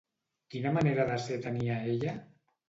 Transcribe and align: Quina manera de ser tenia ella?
Quina 0.53 0.71
manera 0.77 1.05
de 1.11 1.19
ser 1.27 1.37
tenia 1.45 1.77
ella? 1.93 2.17